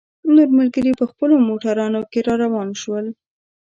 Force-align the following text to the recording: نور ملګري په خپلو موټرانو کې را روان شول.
نور 0.35 0.49
ملګري 0.59 0.91
په 0.99 1.05
خپلو 1.11 1.35
موټرانو 1.47 1.99
کې 2.11 2.19
را 2.27 2.35
روان 2.43 2.69
شول. 2.81 3.05